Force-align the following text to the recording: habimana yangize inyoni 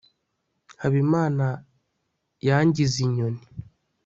habimana 0.81 1.47
yangize 2.47 2.97
inyoni 3.07 3.43